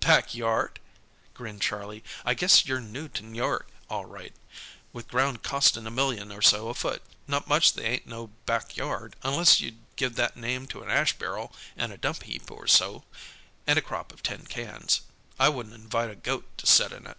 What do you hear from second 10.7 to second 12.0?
an ash barrel, and a